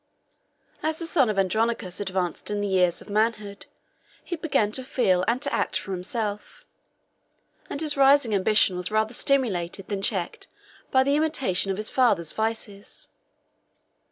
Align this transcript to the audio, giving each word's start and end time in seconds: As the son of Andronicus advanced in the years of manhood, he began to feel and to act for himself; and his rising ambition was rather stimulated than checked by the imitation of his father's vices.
As 0.81 0.97
the 0.97 1.05
son 1.05 1.29
of 1.29 1.37
Andronicus 1.37 1.99
advanced 1.99 2.49
in 2.49 2.59
the 2.59 2.67
years 2.67 3.03
of 3.03 3.09
manhood, 3.11 3.67
he 4.23 4.35
began 4.35 4.71
to 4.71 4.83
feel 4.83 5.23
and 5.27 5.39
to 5.43 5.53
act 5.53 5.77
for 5.77 5.91
himself; 5.91 6.65
and 7.69 7.79
his 7.81 7.95
rising 7.95 8.33
ambition 8.33 8.75
was 8.75 8.89
rather 8.89 9.13
stimulated 9.13 9.89
than 9.89 10.01
checked 10.01 10.47
by 10.89 11.03
the 11.03 11.15
imitation 11.15 11.69
of 11.69 11.77
his 11.77 11.91
father's 11.91 12.33
vices. 12.33 13.09